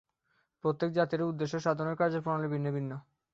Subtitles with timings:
[0.63, 2.91] প্রত্যেক জাতিরই উদ্দেশ্য-সাধনের কার্যপ্রণালী ভিন্ন ভিন্ন।